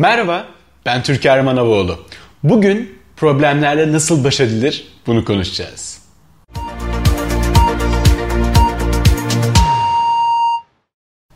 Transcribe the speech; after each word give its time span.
Merhaba, 0.00 0.44
ben 0.86 1.02
Türker 1.02 1.40
Manavoğlu. 1.40 1.98
Bugün 2.42 2.98
problemlerle 3.16 3.92
nasıl 3.92 4.24
baş 4.24 4.40
edilir 4.40 4.86
bunu 5.06 5.24
konuşacağız. 5.24 6.02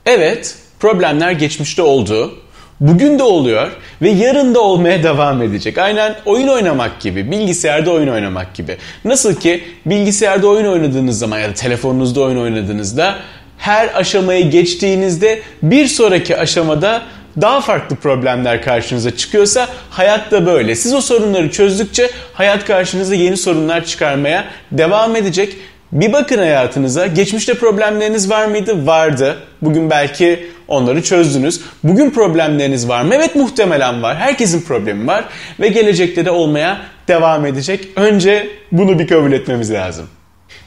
Evet, 0.06 0.56
problemler 0.80 1.32
geçmişte 1.32 1.82
oldu. 1.82 2.34
Bugün 2.80 3.18
de 3.18 3.22
oluyor 3.22 3.70
ve 4.02 4.10
yarın 4.10 4.54
da 4.54 4.60
olmaya 4.60 5.02
devam 5.02 5.42
edecek. 5.42 5.78
Aynen 5.78 6.16
oyun 6.26 6.48
oynamak 6.48 7.00
gibi, 7.00 7.30
bilgisayarda 7.30 7.90
oyun 7.90 8.08
oynamak 8.08 8.54
gibi. 8.54 8.76
Nasıl 9.04 9.34
ki 9.34 9.64
bilgisayarda 9.86 10.48
oyun 10.48 10.66
oynadığınız 10.66 11.18
zaman 11.18 11.38
ya 11.38 11.48
da 11.48 11.54
telefonunuzda 11.54 12.20
oyun 12.20 12.38
oynadığınızda 12.38 13.18
her 13.58 13.90
aşamayı 13.94 14.50
geçtiğinizde 14.50 15.42
bir 15.62 15.86
sonraki 15.86 16.36
aşamada 16.36 17.02
daha 17.40 17.60
farklı 17.60 17.96
problemler 17.96 18.62
karşınıza 18.62 19.16
çıkıyorsa 19.16 19.68
hayat 19.90 20.30
da 20.30 20.46
böyle. 20.46 20.74
Siz 20.74 20.94
o 20.94 21.00
sorunları 21.00 21.50
çözdükçe 21.50 22.10
hayat 22.34 22.64
karşınıza 22.64 23.14
yeni 23.14 23.36
sorunlar 23.36 23.84
çıkarmaya 23.84 24.44
devam 24.72 25.16
edecek. 25.16 25.56
Bir 25.92 26.12
bakın 26.12 26.38
hayatınıza. 26.38 27.06
Geçmişte 27.06 27.54
problemleriniz 27.54 28.30
var 28.30 28.46
mıydı? 28.46 28.86
Vardı. 28.86 29.36
Bugün 29.62 29.90
belki 29.90 30.46
onları 30.68 31.02
çözdünüz. 31.02 31.60
Bugün 31.84 32.10
problemleriniz 32.10 32.88
var 32.88 33.02
mı? 33.02 33.14
Evet 33.14 33.34
muhtemelen 33.34 34.02
var. 34.02 34.16
Herkesin 34.16 34.62
problemi 34.62 35.06
var. 35.06 35.24
Ve 35.60 35.68
gelecekte 35.68 36.24
de 36.24 36.30
olmaya 36.30 36.80
devam 37.08 37.46
edecek. 37.46 37.88
Önce 37.96 38.48
bunu 38.72 38.98
bir 38.98 39.06
kabul 39.06 39.32
etmemiz 39.32 39.72
lazım. 39.72 40.06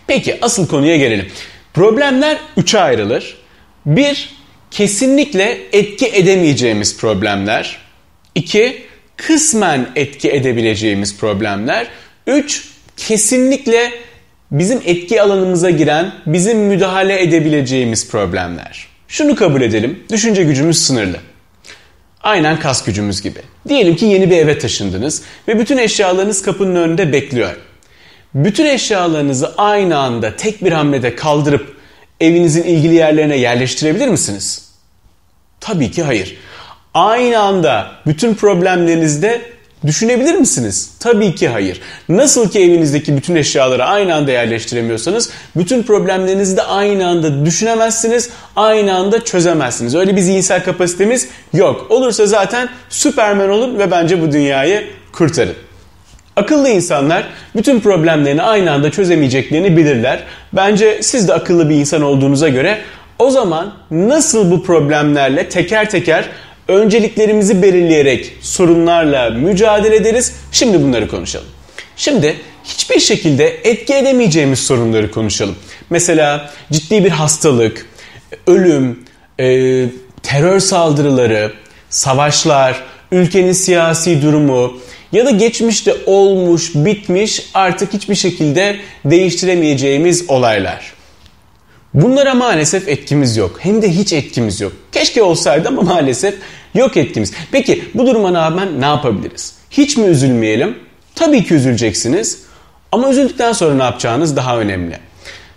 Peki 0.08 0.38
asıl 0.42 0.68
konuya 0.68 0.98
gelelim. 0.98 1.28
Problemler 1.74 2.38
üçe 2.58 2.80
ayrılır. 2.80 3.38
Bir, 3.86 4.37
kesinlikle 4.72 5.58
etki 5.74 6.08
edemeyeceğimiz 6.08 6.98
problemler. 6.98 7.78
2. 8.36 8.84
Kısmen 9.18 9.90
etki 9.96 10.32
edebileceğimiz 10.32 11.18
problemler. 11.18 11.88
3. 12.28 12.64
Kesinlikle 12.98 13.92
bizim 14.52 14.82
etki 14.86 15.22
alanımıza 15.22 15.70
giren, 15.70 16.12
bizim 16.26 16.58
müdahale 16.58 17.22
edebileceğimiz 17.22 18.10
problemler. 18.10 18.88
Şunu 19.08 19.36
kabul 19.36 19.62
edelim, 19.62 20.00
düşünce 20.12 20.44
gücümüz 20.44 20.86
sınırlı. 20.86 21.18
Aynen 22.22 22.60
kas 22.60 22.86
gücümüz 22.86 23.22
gibi. 23.22 23.40
Diyelim 23.68 23.96
ki 23.96 24.06
yeni 24.06 24.32
bir 24.32 24.38
eve 24.38 24.60
taşındınız 24.60 25.22
ve 25.48 25.60
bütün 25.60 25.78
eşyalarınız 25.78 26.42
kapının 26.42 26.76
önünde 26.76 27.14
bekliyor. 27.14 27.56
Bütün 28.34 28.66
eşyalarınızı 28.66 29.56
aynı 29.58 29.98
anda 29.98 30.36
tek 30.36 30.64
bir 30.64 30.72
hamlede 30.72 31.16
kaldırıp 31.16 31.78
evinizin 32.20 32.64
ilgili 32.64 32.96
yerlerine 32.96 33.38
yerleştirebilir 33.38 34.08
misiniz? 34.08 34.67
Tabii 35.60 35.92
ki 35.92 36.04
hayır. 36.04 36.38
Aynı 36.94 37.40
anda 37.40 37.92
bütün 38.08 38.34
problemlerinizde 38.34 39.42
düşünebilir 39.86 40.36
misiniz? 40.36 40.92
Tabii 41.00 41.36
ki 41.36 41.48
hayır. 41.48 41.82
Nasıl 42.10 42.50
ki 42.50 42.60
evinizdeki 42.60 43.18
bütün 43.18 43.36
eşyaları 43.36 43.86
aynı 43.86 44.16
anda 44.16 44.32
yerleştiremiyorsanız 44.32 45.30
bütün 45.56 45.84
problemlerinizi 45.84 46.58
de 46.58 46.64
aynı 46.64 47.08
anda 47.08 47.46
düşünemezsiniz, 47.46 48.30
aynı 48.56 48.96
anda 48.96 49.24
çözemezsiniz. 49.24 49.96
Öyle 49.96 50.16
bir 50.16 50.22
zihinsel 50.22 50.64
kapasitemiz 50.64 51.28
yok. 51.54 51.86
Olursa 51.90 52.26
zaten 52.26 52.70
Süpermen 52.90 53.50
olun 53.50 53.80
ve 53.80 53.92
bence 53.92 54.22
bu 54.22 54.32
dünyayı 54.32 54.88
kurtarın. 55.12 55.56
Akıllı 56.36 56.70
insanlar 56.70 57.24
bütün 57.56 57.80
problemlerini 57.80 58.42
aynı 58.42 58.72
anda 58.72 58.92
çözemeyeceklerini 58.92 59.78
bilirler. 59.78 60.24
Bence 60.54 61.00
siz 61.02 61.28
de 61.28 61.34
akıllı 61.34 61.70
bir 61.70 61.76
insan 61.76 62.02
olduğunuza 62.02 62.50
göre 62.50 62.78
o 63.20 63.30
zaman 63.30 63.74
nasıl 63.92 64.52
bu 64.52 64.64
problemlerle 64.64 65.50
teker 65.50 65.90
teker 65.90 66.30
önceliklerimizi 66.68 67.62
belirleyerek 67.62 68.34
sorunlarla 68.42 69.30
mücadele 69.30 69.96
ederiz? 69.96 70.36
Şimdi 70.52 70.84
bunları 70.84 71.08
konuşalım. 71.08 71.48
Şimdi 71.98 72.36
hiçbir 72.64 73.00
şekilde 73.00 73.48
etki 73.64 73.94
edemeyeceğimiz 73.94 74.60
sorunları 74.60 75.12
konuşalım. 75.12 75.56
Mesela 75.90 76.50
ciddi 76.72 77.06
bir 77.06 77.10
hastalık, 77.10 77.86
ölüm, 78.48 79.00
e, 79.40 79.86
terör 80.24 80.60
saldırıları, 80.60 81.54
savaşlar, 81.90 82.84
ülkenin 83.12 83.52
siyasi 83.52 84.22
durumu, 84.22 84.78
ya 85.12 85.26
da 85.26 85.32
geçmişte 85.32 85.96
olmuş, 86.06 86.72
bitmiş, 86.76 87.50
artık 87.54 87.94
hiçbir 87.94 88.16
şekilde 88.16 88.78
değiştiremeyeceğimiz 89.06 90.30
olaylar. 90.30 90.97
Bunlara 92.02 92.36
maalesef 92.36 92.88
etkimiz 92.88 93.38
yok. 93.38 93.56
Hem 93.60 93.82
de 93.82 93.90
hiç 93.90 94.14
etkimiz 94.14 94.62
yok. 94.62 94.72
Keşke 94.92 95.24
olsaydı 95.24 95.68
ama 95.68 95.82
maalesef 95.82 96.36
yok 96.76 96.98
etkimiz. 96.98 97.34
Peki 97.52 97.84
bu 97.94 98.08
duruma 98.08 98.34
rağmen 98.34 98.82
ne 98.82 98.86
yapabiliriz? 98.86 99.54
Hiç 99.72 99.98
mi 99.98 100.06
üzülmeyelim? 100.06 100.76
Tabii 101.16 101.44
ki 101.44 101.54
üzüleceksiniz. 101.54 102.42
Ama 102.92 103.10
üzüldükten 103.10 103.54
sonra 103.54 103.76
ne 103.76 103.84
yapacağınız 103.84 104.36
daha 104.36 104.58
önemli. 104.58 104.98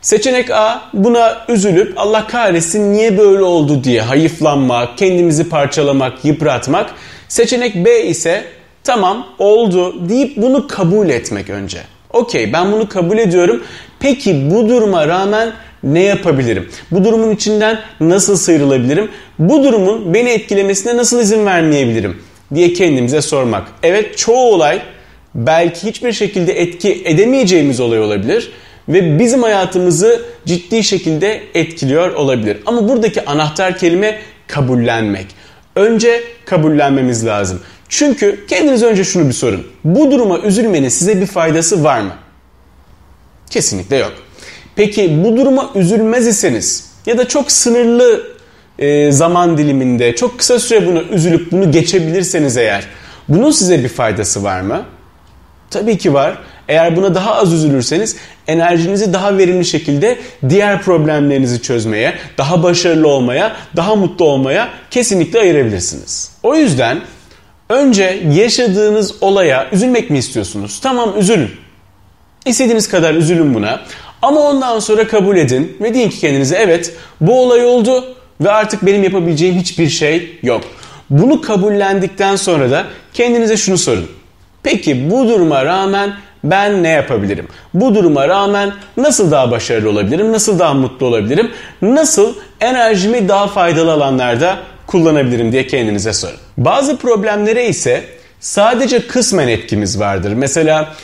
Seçenek 0.01 0.51
A 0.51 0.83
buna 0.93 1.47
üzülüp 1.49 1.93
Allah 1.97 2.27
kahretsin 2.27 2.93
niye 2.93 3.19
böyle 3.19 3.43
oldu 3.43 3.85
diye 3.85 4.03
hayıflanmak, 4.03 4.99
kendimizi 4.99 5.49
parçalamak, 5.49 6.25
yıpratmak. 6.25 6.91
Seçenek 7.29 7.85
B 7.85 8.07
ise 8.07 8.45
Tamam 8.85 9.27
oldu 9.39 10.09
deyip 10.09 10.37
bunu 10.37 10.67
kabul 10.67 11.09
etmek 11.09 11.51
önce. 11.51 11.79
Okey 12.11 12.53
ben 12.53 12.73
bunu 12.73 12.89
kabul 12.89 13.19
ediyorum. 13.19 13.63
Peki 14.01 14.51
bu 14.51 14.69
duruma 14.69 15.09
rağmen 15.09 15.53
ne 15.83 16.03
yapabilirim? 16.03 16.69
Bu 16.91 17.05
durumun 17.05 17.31
içinden 17.31 17.79
nasıl 18.01 18.37
sıyrılabilirim? 18.37 19.11
Bu 19.39 19.65
durumun 19.65 20.15
beni 20.15 20.31
etkilemesine 20.31 20.97
nasıl 20.97 21.21
izin 21.21 21.47
vermeyebilirim? 21.47 22.17
diye 22.55 22.73
kendimize 22.73 23.23
sormak. 23.23 23.69
Evet 23.83 24.19
çoğu 24.19 24.55
olay 24.55 24.83
belki 25.35 25.87
hiçbir 25.87 26.13
şekilde 26.13 26.61
etki 26.61 27.03
edemeyeceğimiz 27.05 27.81
olay 27.81 28.01
olabilir 28.01 28.53
ve 28.89 29.19
bizim 29.19 29.43
hayatımızı 29.43 30.23
ciddi 30.47 30.85
şekilde 30.85 31.43
etkiliyor 31.55 32.15
olabilir. 32.15 32.59
Ama 32.67 32.89
buradaki 32.89 33.25
anahtar 33.25 33.79
kelime 33.79 34.19
kabullenmek. 34.47 35.27
Önce 35.77 36.25
kabullenmemiz 36.45 37.27
lazım. 37.27 37.61
Çünkü 37.89 38.47
kendiniz 38.47 38.83
önce 38.83 39.05
şunu 39.05 39.29
bir 39.29 39.33
sorun. 39.33 39.67
Bu 39.85 40.11
duruma 40.11 40.39
üzülmenin 40.39 40.89
size 40.89 41.21
bir 41.21 41.27
faydası 41.27 41.85
var 41.85 42.01
mı? 42.01 42.13
Kesinlikle 43.51 43.97
yok. 43.97 44.13
Peki 44.81 45.25
bu 45.25 45.37
duruma 45.37 45.71
üzülmez 45.75 46.27
iseniz 46.27 46.91
ya 47.07 47.19
da 47.19 47.29
çok 47.29 47.53
sınırlı 47.53 48.23
e, 48.79 49.13
zaman 49.13 49.59
diliminde 49.59 50.17
çok 50.17 50.39
kısa 50.39 50.59
süre 50.59 50.87
bunu 50.87 51.03
üzülüp 51.03 51.53
bunu 51.53 51.73
geçebilirseniz 51.73 52.57
eğer 52.57 52.85
bunun 53.29 53.51
size 53.51 53.85
bir 53.85 53.89
faydası 53.89 54.43
var 54.43 54.61
mı? 54.61 54.83
Tabii 55.71 55.99
ki 55.99 56.15
var. 56.15 56.39
Eğer 56.69 56.97
buna 56.97 57.15
daha 57.15 57.35
az 57.35 57.53
üzülürseniz 57.53 58.17
enerjinizi 58.47 59.13
daha 59.13 59.39
verimli 59.39 59.65
şekilde 59.65 60.19
diğer 60.49 60.83
problemlerinizi 60.83 61.63
çözmeye, 61.63 62.15
daha 62.39 62.63
başarılı 62.63 63.09
olmaya, 63.09 63.57
daha 63.77 63.97
mutlu 63.97 64.25
olmaya 64.25 64.69
kesinlikle 64.91 65.41
ayırabilirsiniz. 65.41 66.33
O 66.43 66.57
yüzden 66.57 67.01
Önce 67.69 68.23
yaşadığınız 68.33 69.23
olaya 69.23 69.71
üzülmek 69.73 70.11
mi 70.11 70.19
istiyorsunuz? 70.19 70.81
Tamam 70.83 71.19
üzülün. 71.19 71.51
İstediğiniz 72.47 72.89
kadar 72.89 73.15
üzülün 73.15 73.55
buna. 73.55 73.81
Ama 74.23 74.41
ondan 74.41 74.79
sonra 74.79 75.09
kabul 75.09 75.37
edin 75.37 75.77
ve 75.81 75.95
deyin 75.95 76.11
ki 76.11 76.19
kendinize 76.19 76.57
evet 76.57 76.93
bu 77.21 77.41
olay 77.41 77.65
oldu 77.65 78.05
ve 78.41 78.51
artık 78.51 78.87
benim 78.87 79.05
yapabileceğim 79.05 79.55
hiçbir 79.55 79.89
şey 79.89 80.39
yok. 80.43 80.65
Bunu 81.11 81.41
kabullendikten 81.41 82.37
sonra 82.37 82.71
da 82.71 82.85
kendinize 83.15 83.57
şunu 83.57 83.79
sorun. 83.79 84.07
Peki 84.63 85.11
bu 85.11 85.29
duruma 85.29 85.65
rağmen 85.65 86.13
ben 86.45 86.83
ne 86.83 86.89
yapabilirim? 86.89 87.49
Bu 87.75 87.95
duruma 87.95 88.29
rağmen 88.29 88.73
nasıl 88.97 89.31
daha 89.31 89.51
başarılı 89.51 89.91
olabilirim? 89.91 90.33
Nasıl 90.33 90.59
daha 90.59 90.75
mutlu 90.75 91.07
olabilirim? 91.07 91.51
Nasıl 91.83 92.35
enerjimi 92.61 93.29
daha 93.29 93.47
faydalı 93.47 93.93
alanlarda 93.93 94.59
kullanabilirim 94.87 95.53
diye 95.53 95.67
kendinize 95.67 96.13
sorun. 96.13 96.37
Bazı 96.59 96.97
problemlere 96.97 97.67
ise 97.67 98.05
sadece 98.41 99.07
kısmen 99.07 99.49
etkimiz 99.49 100.01
vardır. 100.01 100.33
Mesela 100.33 100.95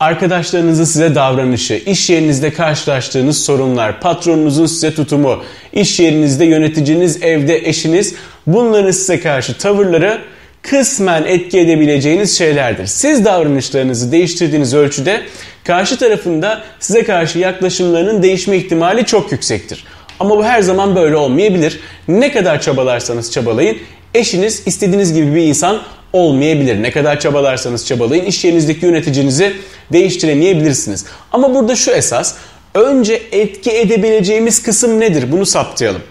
arkadaşlarınızın 0.00 0.84
size 0.84 1.14
davranışı, 1.14 1.74
iş 1.74 2.10
yerinizde 2.10 2.52
karşılaştığınız 2.52 3.44
sorunlar, 3.44 4.00
patronunuzun 4.00 4.66
size 4.66 4.94
tutumu, 4.94 5.42
iş 5.72 6.00
yerinizde 6.00 6.44
yöneticiniz, 6.44 7.22
evde 7.22 7.68
eşiniz 7.68 8.14
bunların 8.46 8.90
size 8.90 9.20
karşı 9.20 9.58
tavırları 9.58 10.18
kısmen 10.62 11.24
etki 11.24 11.58
edebileceğiniz 11.58 12.38
şeylerdir. 12.38 12.86
Siz 12.86 13.24
davranışlarınızı 13.24 14.12
değiştirdiğiniz 14.12 14.74
ölçüde 14.74 15.22
karşı 15.64 15.98
tarafında 15.98 16.62
size 16.80 17.04
karşı 17.04 17.38
yaklaşımlarının 17.38 18.22
değişme 18.22 18.56
ihtimali 18.56 19.04
çok 19.04 19.32
yüksektir. 19.32 19.84
Ama 20.20 20.38
bu 20.38 20.44
her 20.44 20.62
zaman 20.62 20.96
böyle 20.96 21.16
olmayabilir. 21.16 21.80
Ne 22.08 22.32
kadar 22.32 22.60
çabalarsanız 22.60 23.32
çabalayın 23.32 23.78
eşiniz 24.14 24.62
istediğiniz 24.66 25.14
gibi 25.14 25.34
bir 25.34 25.42
insan 25.42 25.82
olmayabilir. 26.16 26.82
Ne 26.82 26.90
kadar 26.90 27.20
çabalarsanız 27.20 27.86
çabalayın 27.86 28.24
iş 28.24 28.44
yerinizdeki 28.44 28.86
yöneticinizi 28.86 29.52
değiştiremeyebilirsiniz. 29.92 31.04
Ama 31.32 31.54
burada 31.54 31.76
şu 31.76 31.90
esas 31.90 32.34
önce 32.74 33.22
etki 33.32 33.70
edebileceğimiz 33.70 34.62
kısım 34.62 35.00
nedir 35.00 35.32
bunu 35.32 35.46
saptayalım. 35.46 36.02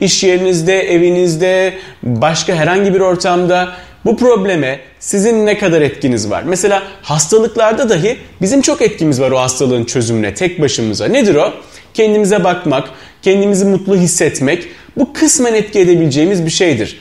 İş 0.00 0.24
yerinizde, 0.24 0.80
evinizde, 0.80 1.74
başka 2.02 2.54
herhangi 2.54 2.94
bir 2.94 3.00
ortamda 3.00 3.72
bu 4.04 4.16
probleme 4.16 4.80
sizin 4.98 5.46
ne 5.46 5.58
kadar 5.58 5.82
etkiniz 5.82 6.30
var? 6.30 6.42
Mesela 6.46 6.82
hastalıklarda 7.02 7.88
dahi 7.88 8.18
bizim 8.40 8.62
çok 8.62 8.82
etkimiz 8.82 9.20
var 9.20 9.30
o 9.30 9.38
hastalığın 9.38 9.84
çözümüne 9.84 10.34
tek 10.34 10.60
başımıza. 10.60 11.06
Nedir 11.06 11.34
o? 11.34 11.52
Kendimize 11.94 12.44
bakmak, 12.44 12.88
kendimizi 13.22 13.64
mutlu 13.64 13.96
hissetmek 13.96 14.68
bu 14.96 15.12
kısmen 15.12 15.54
etki 15.54 15.78
edebileceğimiz 15.78 16.44
bir 16.44 16.50
şeydir. 16.50 17.00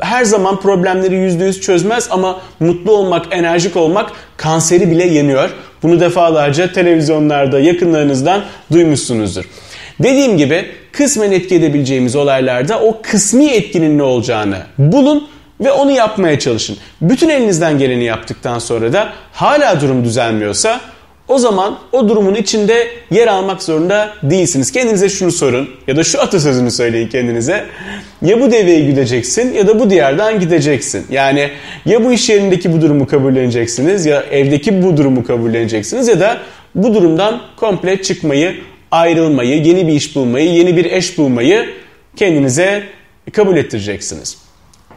Her 0.00 0.24
zaman 0.24 0.60
problemleri 0.60 1.14
%100 1.14 1.60
çözmez 1.60 2.08
ama 2.10 2.40
mutlu 2.60 2.92
olmak, 2.92 3.26
enerjik 3.30 3.76
olmak 3.76 4.12
kanseri 4.36 4.90
bile 4.90 5.06
yeniyor. 5.06 5.50
Bunu 5.82 6.00
defalarca 6.00 6.72
televizyonlarda 6.72 7.60
yakınlarınızdan 7.60 8.42
duymuşsunuzdur. 8.72 9.44
Dediğim 10.02 10.36
gibi 10.36 10.66
kısmen 10.92 11.32
etki 11.32 11.54
edebileceğimiz 11.54 12.16
olaylarda 12.16 12.80
o 12.80 13.02
kısmi 13.02 13.46
etkinin 13.46 13.98
ne 13.98 14.02
olacağını 14.02 14.58
bulun 14.78 15.28
ve 15.60 15.72
onu 15.72 15.90
yapmaya 15.90 16.38
çalışın. 16.38 16.76
Bütün 17.00 17.28
elinizden 17.28 17.78
geleni 17.78 18.04
yaptıktan 18.04 18.58
sonra 18.58 18.92
da 18.92 19.12
hala 19.32 19.80
durum 19.80 20.04
düzelmiyorsa 20.04 20.80
o 21.28 21.38
zaman 21.38 21.78
o 21.92 22.08
durumun 22.08 22.34
içinde 22.34 22.88
yer 23.10 23.26
almak 23.26 23.62
zorunda 23.62 24.10
değilsiniz. 24.22 24.72
Kendinize 24.72 25.08
şunu 25.08 25.32
sorun 25.32 25.70
ya 25.86 25.96
da 25.96 26.04
şu 26.04 26.20
atasözünü 26.20 26.70
söyleyin 26.70 27.08
kendinize. 27.08 27.64
Ya 28.22 28.40
bu 28.40 28.52
deveyi 28.52 28.86
güdeceksin 28.86 29.54
ya 29.54 29.66
da 29.66 29.80
bu 29.80 29.90
diyardan 29.90 30.40
gideceksin. 30.40 31.06
Yani 31.10 31.50
ya 31.86 32.04
bu 32.04 32.12
iş 32.12 32.28
yerindeki 32.28 32.72
bu 32.72 32.80
durumu 32.80 33.06
kabulleneceksiniz 33.06 34.06
ya 34.06 34.22
evdeki 34.30 34.82
bu 34.82 34.96
durumu 34.96 35.24
kabulleneceksiniz 35.24 36.08
ya 36.08 36.20
da 36.20 36.38
bu 36.74 36.94
durumdan 36.94 37.40
komple 37.56 38.02
çıkmayı, 38.02 38.54
ayrılmayı, 38.90 39.62
yeni 39.64 39.86
bir 39.86 39.92
iş 39.92 40.16
bulmayı, 40.16 40.52
yeni 40.52 40.76
bir 40.76 40.84
eş 40.84 41.18
bulmayı 41.18 41.66
kendinize 42.16 42.82
kabul 43.32 43.56
ettireceksiniz. 43.56 44.38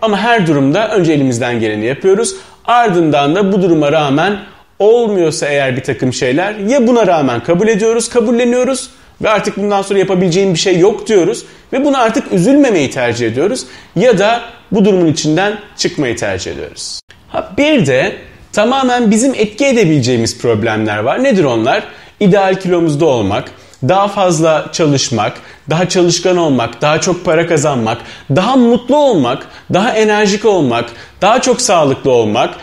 Ama 0.01 0.17
her 0.17 0.47
durumda 0.47 0.89
önce 0.89 1.13
elimizden 1.13 1.59
geleni 1.59 1.85
yapıyoruz. 1.85 2.35
Ardından 2.65 3.35
da 3.35 3.51
bu 3.51 3.61
duruma 3.61 3.91
rağmen 3.91 4.39
olmuyorsa 4.79 5.47
eğer 5.47 5.77
bir 5.77 5.83
takım 5.83 6.13
şeyler 6.13 6.55
ya 6.55 6.87
buna 6.87 7.07
rağmen 7.07 7.43
kabul 7.43 7.67
ediyoruz, 7.67 8.09
kabulleniyoruz 8.09 8.89
ve 9.21 9.29
artık 9.29 9.57
bundan 9.57 9.81
sonra 9.81 9.99
yapabileceğim 9.99 10.53
bir 10.53 10.59
şey 10.59 10.79
yok 10.79 11.07
diyoruz 11.07 11.45
ve 11.73 11.85
buna 11.85 11.97
artık 11.97 12.33
üzülmemeyi 12.33 12.89
tercih 12.89 13.27
ediyoruz 13.27 13.65
ya 13.95 14.19
da 14.19 14.41
bu 14.71 14.85
durumun 14.85 15.07
içinden 15.07 15.59
çıkmayı 15.77 16.17
tercih 16.17 16.51
ediyoruz. 16.51 16.99
Ha 17.27 17.51
bir 17.57 17.85
de 17.85 18.15
tamamen 18.53 19.11
bizim 19.11 19.33
etki 19.35 19.65
edebileceğimiz 19.65 20.41
problemler 20.41 20.99
var. 20.99 21.23
Nedir 21.23 21.43
onlar? 21.43 21.83
İdeal 22.19 22.55
kilomuzda 22.55 23.05
olmak, 23.05 23.51
daha 23.87 24.07
fazla 24.07 24.65
çalışmak, 24.71 25.33
daha 25.69 25.89
çalışkan 25.89 26.37
olmak, 26.37 26.81
daha 26.81 27.01
çok 27.01 27.25
para 27.25 27.47
kazanmak, 27.47 27.97
daha 28.35 28.55
mutlu 28.55 28.97
olmak, 28.97 29.47
daha 29.73 29.91
enerjik 29.91 30.45
olmak, 30.45 30.85
daha 31.21 31.41
çok 31.41 31.61
sağlıklı 31.61 32.11
olmak, 32.11 32.55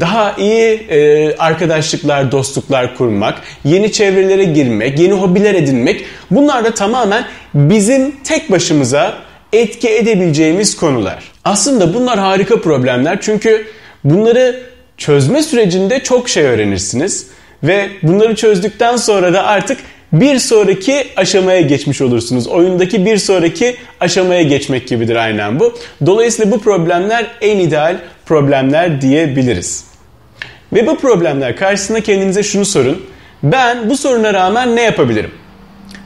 daha 0.00 0.34
iyi 0.38 0.86
e, 0.88 1.36
arkadaşlıklar, 1.36 2.32
dostluklar 2.32 2.96
kurmak, 2.96 3.42
yeni 3.64 3.92
çevrelere 3.92 4.44
girmek, 4.44 4.98
yeni 4.98 5.12
hobiler 5.12 5.54
edinmek 5.54 6.04
bunlar 6.30 6.64
da 6.64 6.74
tamamen 6.74 7.24
bizim 7.54 8.10
tek 8.24 8.50
başımıza 8.50 9.14
etki 9.52 9.88
edebileceğimiz 9.88 10.76
konular. 10.76 11.24
Aslında 11.44 11.94
bunlar 11.94 12.18
harika 12.18 12.60
problemler 12.60 13.18
çünkü 13.20 13.66
bunları 14.04 14.60
çözme 14.96 15.42
sürecinde 15.42 16.00
çok 16.00 16.28
şey 16.28 16.44
öğrenirsiniz 16.44 17.26
ve 17.62 17.88
bunları 18.02 18.34
çözdükten 18.34 18.96
sonra 18.96 19.32
da 19.32 19.46
artık 19.46 19.78
bir 20.12 20.38
sonraki 20.38 21.06
aşamaya 21.16 21.60
geçmiş 21.60 22.00
olursunuz. 22.00 22.46
Oyundaki 22.46 23.06
bir 23.06 23.16
sonraki 23.16 23.76
aşamaya 24.00 24.42
geçmek 24.42 24.88
gibidir 24.88 25.16
aynen 25.16 25.60
bu. 25.60 25.74
Dolayısıyla 26.06 26.52
bu 26.52 26.60
problemler 26.60 27.26
en 27.40 27.58
ideal 27.58 27.96
problemler 28.26 29.00
diyebiliriz. 29.00 29.84
Ve 30.72 30.86
bu 30.86 30.98
problemler 30.98 31.56
karşısında 31.56 32.00
kendinize 32.00 32.42
şunu 32.42 32.64
sorun. 32.64 33.02
Ben 33.42 33.90
bu 33.90 33.96
soruna 33.96 34.34
rağmen 34.34 34.76
ne 34.76 34.82
yapabilirim? 34.82 35.30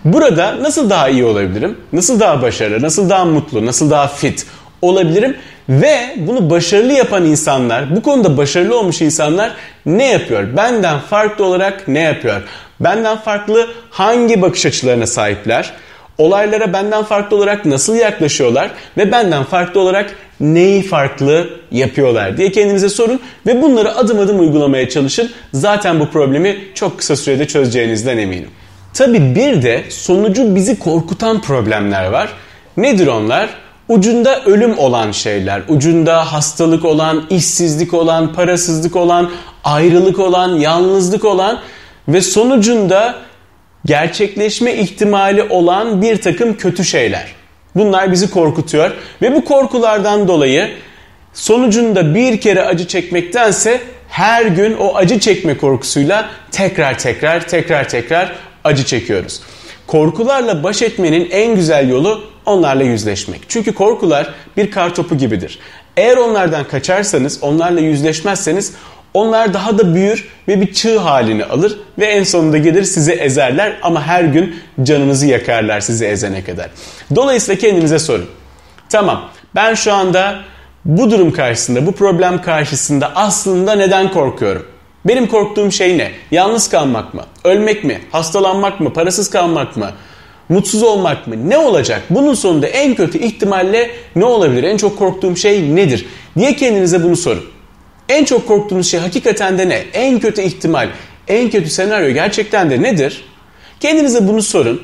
Burada 0.05 0.63
nasıl 0.63 0.91
daha 0.91 1.09
iyi 1.09 1.25
olabilirim? 1.25 1.79
Nasıl 1.93 2.21
daha 2.21 2.43
başarılı, 2.43 2.83
nasıl 2.83 3.11
daha 3.11 3.25
mutlu, 3.25 3.67
nasıl 3.67 3.91
daha 3.91 4.09
fit 4.09 4.47
olabilirim? 4.83 5.37
Ve 5.69 6.15
bunu 6.17 6.51
başarılı 6.51 6.93
yapan 6.93 7.25
insanlar, 7.25 7.97
bu 7.97 8.03
konuda 8.03 8.37
başarılı 8.37 8.79
olmuş 8.79 9.03
insanlar 9.03 9.53
ne 9.87 10.11
yapıyor? 10.11 10.57
Benden 10.57 10.99
farklı 10.99 11.45
olarak 11.45 11.89
ne 11.89 12.01
yapıyor? 12.01 12.43
Benden 12.81 13.17
farklı 13.17 13.69
hangi 13.91 14.43
bakış 14.43 14.67
açılarına 14.67 15.07
sahipler? 15.07 15.73
Olaylara 16.19 16.73
benden 16.73 17.05
farklı 17.05 17.37
olarak 17.37 17.67
nasıl 17.67 17.95
yaklaşıyorlar 17.95 18.71
ve 18.97 19.13
benden 19.13 19.45
farklı 19.45 19.81
olarak 19.81 20.17
neyi 20.41 20.83
farklı 20.83 21.51
yapıyorlar 21.71 22.37
diye 22.37 22.53
kendinize 22.53 22.89
sorun 22.89 23.21
ve 23.47 23.63
bunları 23.63 23.97
adım 23.97 24.19
adım 24.19 24.41
uygulamaya 24.41 24.89
çalışın. 24.89 25.31
Zaten 25.53 26.01
bu 26.01 26.09
problemi 26.09 26.59
çok 26.75 26.99
kısa 26.99 27.17
sürede 27.17 27.49
çözeceğinizden 27.49 28.19
eminim. 28.19 28.51
Tabi 28.95 29.35
bir 29.35 29.63
de 29.63 29.85
sonucu 29.89 30.55
bizi 30.55 30.79
korkutan 30.79 31.41
problemler 31.41 32.07
var. 32.07 32.29
Nedir 32.77 33.07
onlar? 33.07 33.51
Ucunda 33.89 34.45
ölüm 34.45 34.79
olan 34.79 35.13
şeyler, 35.13 35.63
ucunda 35.69 36.33
hastalık 36.33 36.85
olan, 36.85 37.27
işsizlik 37.31 37.95
olan, 37.95 38.33
parasızlık 38.33 38.97
olan, 38.97 39.31
ayrılık 39.65 40.19
olan, 40.19 40.49
yalnızlık 40.49 41.25
olan 41.25 41.61
ve 42.09 42.21
sonucunda 42.21 43.15
gerçekleşme 43.85 44.75
ihtimali 44.75 45.43
olan 45.43 46.03
bir 46.03 46.17
takım 46.21 46.57
kötü 46.57 46.85
şeyler. 46.85 47.27
Bunlar 47.75 48.13
bizi 48.13 48.31
korkutuyor 48.31 48.91
ve 49.23 49.35
bu 49.35 49.45
korkulardan 49.45 50.29
dolayı 50.29 50.71
sonucunda 51.33 52.15
bir 52.15 52.41
kere 52.41 52.63
acı 52.63 52.87
çekmektense 52.87 53.81
her 54.09 54.47
gün 54.47 54.77
o 54.77 54.95
acı 54.95 55.21
çekme 55.21 55.57
korkusuyla 55.57 56.31
tekrar 56.51 56.99
tekrar 56.99 57.49
tekrar 57.49 57.89
tekrar 57.89 58.33
acı 58.65 58.85
çekiyoruz. 58.85 59.41
Korkularla 59.87 60.63
baş 60.63 60.83
etmenin 60.83 61.29
en 61.31 61.55
güzel 61.55 61.89
yolu 61.89 62.25
onlarla 62.47 62.83
yüzleşmek. 62.83 63.41
Çünkü 63.49 63.75
korkular 63.75 64.35
bir 64.57 64.71
kar 64.71 64.95
topu 64.95 65.19
gibidir. 65.19 65.59
Eğer 65.97 66.17
onlardan 66.17 66.65
kaçarsanız, 66.65 67.39
onlarla 67.43 67.81
yüzleşmezseniz 67.81 68.75
onlar 69.15 69.55
daha 69.55 69.79
da 69.79 69.95
büyür 69.95 70.29
ve 70.49 70.61
bir 70.61 70.73
çığ 70.73 70.99
halini 70.99 71.45
alır 71.45 71.79
ve 71.99 72.07
en 72.07 72.23
sonunda 72.23 72.59
gelir 72.59 72.85
sizi 72.85 73.13
ezerler 73.13 73.79
ama 73.83 74.07
her 74.07 74.25
gün 74.25 74.57
canınızı 74.83 75.27
yakarlar 75.27 75.81
sizi 75.81 76.07
ezene 76.07 76.45
kadar. 76.45 76.71
Dolayısıyla 77.15 77.61
kendinize 77.61 77.99
sorun. 77.99 78.27
Tamam 78.89 79.25
ben 79.55 79.75
şu 79.75 79.93
anda 79.93 80.41
bu 80.85 81.11
durum 81.11 81.33
karşısında, 81.33 81.87
bu 81.87 81.93
problem 81.93 82.43
karşısında 82.43 83.13
aslında 83.15 83.73
neden 83.75 84.13
korkuyorum? 84.13 84.67
Benim 85.05 85.27
korktuğum 85.27 85.71
şey 85.71 85.99
ne? 85.99 86.11
Yalnız 86.31 86.69
kalmak 86.69 87.15
mı? 87.15 87.23
Ölmek 87.45 87.85
mi? 87.85 88.01
Hastalanmak 88.13 88.81
mı? 88.81 88.93
Parasız 88.93 89.31
kalmak 89.31 89.77
mı? 89.77 89.91
Mutsuz 90.49 90.83
olmak 90.83 91.27
mı? 91.27 91.51
Ne 91.51 91.59
olacak? 91.59 92.03
Bunun 92.11 92.35
sonunda 92.35 92.67
en 92.67 92.95
kötü 92.95 93.19
ihtimalle 93.19 93.91
ne 94.17 94.25
olabilir? 94.25 94.63
En 94.63 94.77
çok 94.77 94.99
korktuğum 94.99 95.37
şey 95.37 95.77
nedir? 95.77 96.07
Diye 96.39 96.57
kendinize 96.57 97.03
bunu 97.03 97.17
sorun. 97.17 97.54
En 98.09 98.25
çok 98.25 98.49
korktuğunuz 98.49 98.91
şey 98.91 99.01
hakikaten 99.01 99.59
de 99.59 99.69
ne? 99.69 99.75
En 99.75 100.21
kötü 100.21 100.43
ihtimal, 100.43 100.89
en 101.29 101.51
kötü 101.51 101.71
senaryo 101.71 102.15
gerçekten 102.15 102.71
de 102.71 102.83
nedir? 102.83 103.25
Kendinize 103.81 104.29
bunu 104.29 104.43
sorun. 104.43 104.83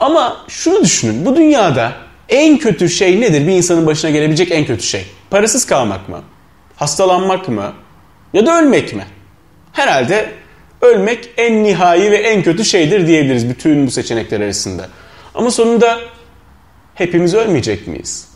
Ama 0.00 0.36
şunu 0.48 0.84
düşünün. 0.84 1.26
Bu 1.26 1.36
dünyada 1.36 1.92
en 2.28 2.58
kötü 2.58 2.88
şey 2.88 3.20
nedir? 3.20 3.46
Bir 3.46 3.52
insanın 3.52 3.86
başına 3.86 4.10
gelebilecek 4.10 4.52
en 4.52 4.66
kötü 4.66 4.82
şey. 4.82 5.06
Parasız 5.30 5.66
kalmak 5.66 6.08
mı? 6.08 6.22
Hastalanmak 6.76 7.48
mı? 7.48 7.72
Ya 8.32 8.46
da 8.46 8.60
ölmek 8.60 8.94
mi? 8.94 9.06
Herhalde 9.72 10.32
ölmek 10.82 11.30
en 11.36 11.64
nihai 11.64 12.10
ve 12.10 12.16
en 12.16 12.42
kötü 12.42 12.64
şeydir 12.64 13.06
diyebiliriz 13.06 13.48
bütün 13.48 13.86
bu 13.86 13.90
seçenekler 13.90 14.40
arasında. 14.40 14.88
Ama 15.34 15.50
sonunda 15.50 15.98
hepimiz 16.94 17.34
ölmeyecek 17.34 17.86
miyiz? 17.86 18.28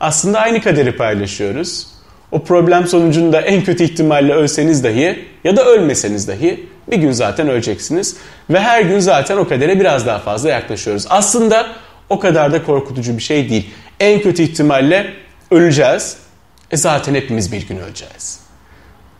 Aslında 0.00 0.40
aynı 0.40 0.62
kaderi 0.62 0.96
paylaşıyoruz. 0.96 1.86
O 2.32 2.42
problem 2.42 2.86
sonucunda 2.86 3.40
en 3.40 3.64
kötü 3.64 3.84
ihtimalle 3.84 4.32
ölseniz 4.32 4.84
dahi 4.84 5.24
ya 5.44 5.56
da 5.56 5.64
ölmeseniz 5.64 6.28
dahi 6.28 6.66
bir 6.90 6.96
gün 6.96 7.12
zaten 7.12 7.48
öleceksiniz. 7.48 8.16
Ve 8.50 8.60
her 8.60 8.82
gün 8.82 8.98
zaten 8.98 9.36
o 9.36 9.48
kadere 9.48 9.80
biraz 9.80 10.06
daha 10.06 10.18
fazla 10.18 10.48
yaklaşıyoruz. 10.48 11.06
Aslında 11.10 11.66
o 12.08 12.18
kadar 12.18 12.52
da 12.52 12.64
korkutucu 12.64 13.16
bir 13.16 13.22
şey 13.22 13.50
değil. 13.50 13.70
En 14.00 14.20
kötü 14.20 14.42
ihtimalle 14.42 15.10
öleceğiz. 15.50 16.16
E 16.70 16.76
zaten 16.76 17.14
hepimiz 17.14 17.52
bir 17.52 17.68
gün 17.68 17.78
öleceğiz. 17.78 18.40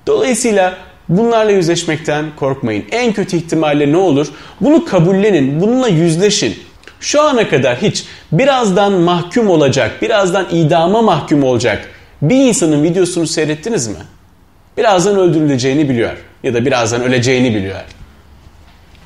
Dolayısıyla 0.06 0.74
bunlarla 1.08 1.50
yüzleşmekten 1.50 2.24
korkmayın. 2.36 2.84
En 2.90 3.12
kötü 3.12 3.36
ihtimalle 3.36 3.92
ne 3.92 3.96
olur? 3.96 4.26
Bunu 4.60 4.84
kabullenin, 4.84 5.60
bununla 5.60 5.88
yüzleşin. 5.88 6.58
Şu 7.00 7.22
ana 7.22 7.48
kadar 7.48 7.76
hiç 7.76 8.04
birazdan 8.32 8.92
mahkum 8.92 9.50
olacak, 9.50 10.02
birazdan 10.02 10.46
idama 10.50 11.02
mahkum 11.02 11.44
olacak 11.44 11.88
bir 12.22 12.36
insanın 12.36 12.82
videosunu 12.82 13.26
seyrettiniz 13.26 13.88
mi? 13.88 13.96
Birazdan 14.76 15.16
öldürüleceğini 15.16 15.88
biliyor 15.88 16.16
ya 16.42 16.54
da 16.54 16.66
birazdan 16.66 17.02
öleceğini 17.02 17.54
biliyor. 17.54 17.80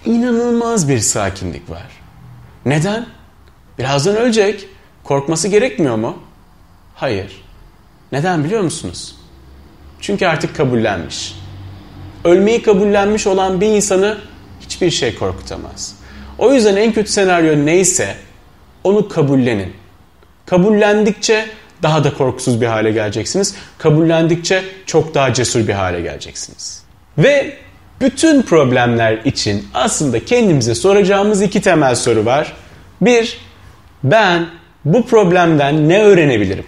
İnanılmaz 0.04 0.88
bir 0.88 0.98
sakinlik 0.98 1.70
var. 1.70 1.86
Neden? 2.66 3.06
Birazdan 3.78 4.16
ölecek. 4.16 4.68
Korkması 5.04 5.48
gerekmiyor 5.48 5.96
mu? 5.96 6.18
Hayır. 6.94 7.42
Neden 8.12 8.44
biliyor 8.44 8.62
musunuz? 8.62 9.16
Çünkü 10.00 10.26
artık 10.26 10.56
kabullenmiş. 10.56 11.36
Ölmeyi 12.24 12.62
kabullenmiş 12.62 13.26
olan 13.26 13.60
bir 13.60 13.66
insanı 13.66 14.18
hiçbir 14.60 14.90
şey 14.90 15.14
korkutamaz. 15.14 15.96
O 16.38 16.52
yüzden 16.52 16.76
en 16.76 16.92
kötü 16.92 17.12
senaryo 17.12 17.66
neyse 17.66 18.16
onu 18.84 19.08
kabullenin. 19.08 19.72
Kabullendikçe 20.46 21.46
daha 21.84 22.04
da 22.04 22.14
korkusuz 22.14 22.60
bir 22.60 22.66
hale 22.66 22.92
geleceksiniz. 22.92 23.54
Kabullendikçe 23.78 24.62
çok 24.86 25.14
daha 25.14 25.32
cesur 25.32 25.68
bir 25.68 25.72
hale 25.72 26.00
geleceksiniz. 26.00 26.82
Ve 27.18 27.56
bütün 28.00 28.42
problemler 28.42 29.18
için 29.24 29.64
aslında 29.74 30.24
kendimize 30.24 30.74
soracağımız 30.74 31.42
iki 31.42 31.60
temel 31.60 31.94
soru 31.94 32.24
var. 32.24 32.52
Bir, 33.00 33.38
ben 34.04 34.46
bu 34.84 35.06
problemden 35.06 35.88
ne 35.88 36.02
öğrenebilirim? 36.02 36.64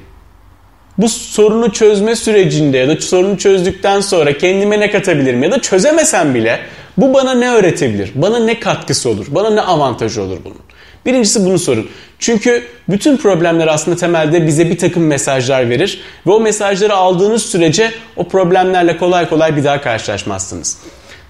Bu 0.99 1.09
sorunu 1.09 1.73
çözme 1.73 2.17
sürecinde 2.17 2.79
ya 2.79 2.89
da 2.89 3.01
sorunu 3.01 3.39
çözdükten 3.39 4.01
sonra 4.01 4.39
kendime 4.39 4.81
ne 4.81 4.91
katabilirim 4.91 5.43
ya 5.43 5.51
da 5.51 5.63
çözemesem 5.63 6.35
bile 6.35 6.61
bu 6.97 7.15
bana 7.15 7.35
ne 7.35 7.51
öğretebilir? 7.51 8.13
Bana 8.15 8.39
ne 8.39 8.61
katkısı 8.61 9.11
olur? 9.11 9.27
Bana 9.29 9.51
ne 9.51 9.61
avantajı 9.61 10.23
olur 10.23 10.39
bunun? 10.45 10.66
Birincisi 11.07 11.45
bunu 11.45 11.59
sorun. 11.59 11.89
Çünkü 12.19 12.63
bütün 12.89 13.17
problemler 13.17 13.67
aslında 13.67 13.97
temelde 13.97 14.47
bize 14.47 14.71
bir 14.71 14.79
takım 14.79 15.07
mesajlar 15.07 15.71
verir 15.71 16.01
ve 16.27 16.31
o 16.31 16.41
mesajları 16.41 16.95
aldığınız 16.95 17.43
sürece 17.43 17.91
o 18.17 18.29
problemlerle 18.29 18.97
kolay 18.97 19.29
kolay 19.29 19.57
bir 19.57 19.65
daha 19.65 19.81
karşılaşmazsınız. 19.81 20.79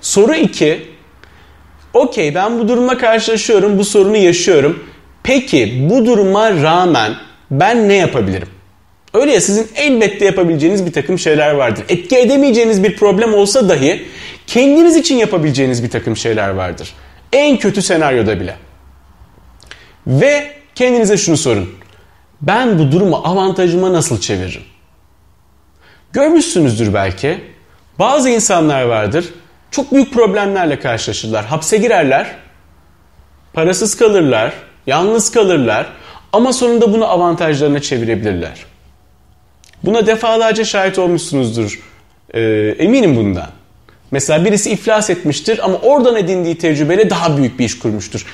Soru 0.00 0.34
2. 0.34 0.80
Okey 1.94 2.34
ben 2.34 2.58
bu 2.58 2.68
duruma 2.68 2.98
karşılaşıyorum, 2.98 3.78
bu 3.78 3.84
sorunu 3.84 4.16
yaşıyorum. 4.16 4.84
Peki 5.22 5.86
bu 5.90 6.06
duruma 6.06 6.50
rağmen 6.50 7.14
ben 7.50 7.88
ne 7.88 7.94
yapabilirim? 7.94 8.48
Öyle 9.14 9.32
ya 9.32 9.40
sizin 9.40 9.68
elbette 9.76 10.24
yapabileceğiniz 10.24 10.86
bir 10.86 10.92
takım 10.92 11.18
şeyler 11.18 11.50
vardır. 11.50 11.84
Etki 11.88 12.16
edemeyeceğiniz 12.16 12.84
bir 12.84 12.96
problem 12.96 13.34
olsa 13.34 13.68
dahi 13.68 14.02
kendiniz 14.46 14.96
için 14.96 15.16
yapabileceğiniz 15.16 15.84
bir 15.84 15.90
takım 15.90 16.16
şeyler 16.16 16.48
vardır. 16.48 16.94
En 17.32 17.56
kötü 17.56 17.82
senaryoda 17.82 18.40
bile. 18.40 18.65
Ve 20.06 20.52
kendinize 20.74 21.16
şunu 21.16 21.36
sorun. 21.36 21.70
Ben 22.42 22.78
bu 22.78 22.92
durumu 22.92 23.16
avantajıma 23.16 23.92
nasıl 23.92 24.20
çeviririm? 24.20 24.62
Görmüşsünüzdür 26.12 26.94
belki. 26.94 27.40
Bazı 27.98 28.28
insanlar 28.28 28.82
vardır. 28.82 29.34
Çok 29.70 29.92
büyük 29.92 30.12
problemlerle 30.14 30.78
karşılaşırlar. 30.78 31.44
Hapse 31.44 31.76
girerler. 31.76 32.36
Parasız 33.52 33.96
kalırlar. 33.96 34.52
Yalnız 34.86 35.32
kalırlar. 35.32 35.86
Ama 36.32 36.52
sonunda 36.52 36.92
bunu 36.92 37.10
avantajlarına 37.10 37.80
çevirebilirler. 37.80 38.64
Buna 39.82 40.06
defalarca 40.06 40.64
şahit 40.64 40.98
olmuşsunuzdur. 40.98 41.80
Ee, 42.34 42.40
eminim 42.78 43.16
bundan. 43.16 43.48
Mesela 44.10 44.44
birisi 44.44 44.70
iflas 44.70 45.10
etmiştir 45.10 45.60
ama 45.64 45.78
oradan 45.78 46.16
edindiği 46.16 46.58
tecrübeyle 46.58 47.10
daha 47.10 47.36
büyük 47.36 47.58
bir 47.58 47.64
iş 47.64 47.78
kurmuştur. 47.78 48.26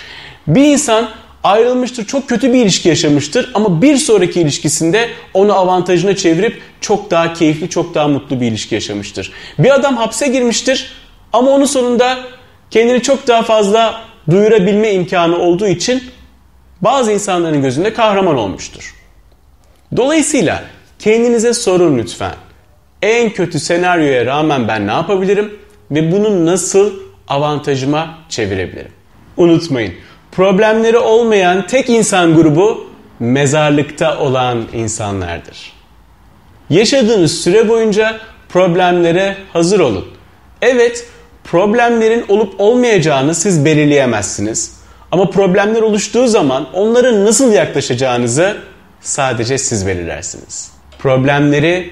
Bir 0.47 0.65
insan 0.65 1.11
ayrılmıştır, 1.45 2.05
çok 2.05 2.29
kötü 2.29 2.53
bir 2.53 2.63
ilişki 2.63 2.89
yaşamıştır 2.89 3.51
ama 3.55 3.83
bir 3.83 3.97
sonraki 3.97 4.41
ilişkisinde 4.41 5.09
onu 5.35 5.55
avantajına 5.55 6.17
çevirip 6.17 6.63
çok 6.81 7.11
daha 7.11 7.33
keyifli, 7.33 7.69
çok 7.69 7.95
daha 7.95 8.09
mutlu 8.09 8.41
bir 8.41 8.47
ilişki 8.47 8.75
yaşamıştır. 8.75 9.33
Bir 9.59 9.75
adam 9.75 9.97
hapse 9.97 10.29
girmiştir 10.29 10.93
ama 11.33 11.51
onun 11.51 11.65
sonunda 11.65 12.19
kendini 12.71 13.03
çok 13.03 13.29
daha 13.29 13.43
fazla 13.43 14.03
duyurabilme 14.31 14.93
imkanı 14.93 15.39
olduğu 15.39 15.67
için 15.67 16.03
bazı 16.81 17.13
insanların 17.13 17.63
gözünde 17.63 17.93
kahraman 17.95 18.37
olmuştur. 18.37 18.95
Dolayısıyla 19.97 20.65
kendinize 20.99 21.55
sorun 21.55 21.99
lütfen. 21.99 22.35
En 23.03 23.31
kötü 23.31 23.61
senaryoya 23.61 24.27
rağmen 24.27 24.69
ben 24.69 24.87
ne 24.87 24.93
yapabilirim 24.93 25.55
ve 25.91 26.13
bunu 26.13 26.47
nasıl 26.47 26.93
avantajıma 27.29 28.19
çevirebilirim? 28.29 28.93
Unutmayın 29.37 29.95
problemleri 30.33 30.99
olmayan 30.99 31.67
tek 31.67 31.91
insan 31.91 32.35
grubu 32.35 32.87
mezarlıkta 33.21 34.19
olan 34.19 34.65
insanlardır. 34.73 35.73
Yaşadığınız 36.71 37.41
süre 37.41 37.69
boyunca 37.69 38.21
problemlere 38.49 39.37
hazır 39.53 39.81
olun. 39.81 40.05
Evet, 40.63 41.07
problemlerin 41.45 42.25
olup 42.29 42.61
olmayacağını 42.61 43.35
siz 43.35 43.65
belirleyemezsiniz. 43.65 44.83
Ama 45.11 45.31
problemler 45.31 45.83
oluştuğu 45.83 46.29
zaman 46.29 46.69
onlara 46.73 47.25
nasıl 47.25 47.53
yaklaşacağınızı 47.53 48.57
sadece 49.01 49.59
siz 49.59 49.87
belirlersiniz. 49.87 50.71
Problemleri 50.99 51.91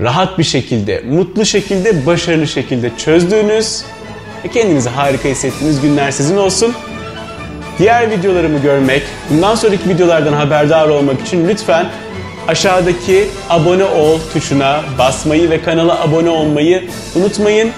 rahat 0.00 0.38
bir 0.38 0.44
şekilde, 0.44 1.00
mutlu 1.00 1.44
şekilde, 1.44 2.06
başarılı 2.06 2.46
şekilde 2.46 2.90
çözdüğünüz 2.96 3.82
ve 4.44 4.48
kendinizi 4.48 4.88
harika 4.88 5.28
hissettiğiniz 5.28 5.80
günler 5.80 6.10
sizin 6.10 6.36
olsun. 6.36 6.74
Diğer 7.78 8.10
videolarımı 8.10 8.58
görmek, 8.58 9.02
bundan 9.30 9.54
sonraki 9.54 9.88
videolardan 9.88 10.32
haberdar 10.32 10.88
olmak 10.88 11.20
için 11.20 11.48
lütfen 11.48 11.86
aşağıdaki 12.48 13.28
abone 13.50 13.84
ol 13.84 14.18
tuşuna 14.32 14.80
basmayı 14.98 15.50
ve 15.50 15.62
kanala 15.62 16.00
abone 16.00 16.30
olmayı 16.30 16.88
unutmayın. 17.14 17.70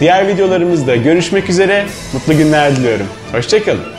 Diğer 0.00 0.28
videolarımızda 0.28 0.96
görüşmek 0.96 1.50
üzere. 1.50 1.86
Mutlu 2.12 2.36
günler 2.36 2.76
diliyorum. 2.76 3.06
Hoşçakalın. 3.32 3.97